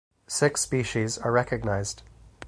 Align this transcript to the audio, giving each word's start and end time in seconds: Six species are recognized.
Six 0.25 0.61
species 0.61 1.19
are 1.19 1.31
recognized. 1.31 2.01